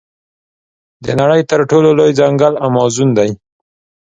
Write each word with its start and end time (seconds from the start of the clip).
د 1.05 1.07
نړۍ 1.21 1.41
تر 1.51 1.59
ټولو 1.69 1.89
لوی 1.99 2.11
ځنګل 2.19 2.53
امازون 2.67 3.09
دی. 3.17 3.29